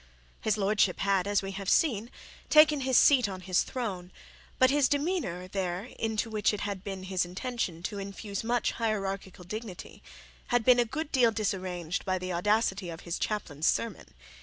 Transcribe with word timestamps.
His 0.41 0.57
lordship 0.57 1.01
had, 1.01 1.27
as 1.27 1.43
we 1.43 1.51
have 1.51 1.69
seen, 1.69 2.09
taken 2.49 2.79
his 2.81 2.97
seat 2.97 3.29
on 3.29 3.41
his 3.41 3.61
throne; 3.61 4.11
but 4.57 4.71
his 4.71 4.89
demeanour 4.89 5.47
there, 5.47 5.89
into 5.99 6.27
which 6.27 6.55
it 6.55 6.61
had 6.61 6.83
been 6.83 7.03
his 7.03 7.23
intention 7.23 7.83
to 7.83 7.99
infuse 7.99 8.43
much 8.43 8.71
hierarchical 8.71 9.43
dignity, 9.43 10.01
had 10.47 10.65
been 10.65 10.79
a 10.79 10.85
good 10.85 11.11
deal 11.11 11.29
disarranged 11.29 12.03
by 12.03 12.17
the 12.17 12.33
audacity 12.33 12.89
of 12.89 13.01
his 13.01 13.19
chaplain's 13.19 13.67
sermon. 13.67 14.07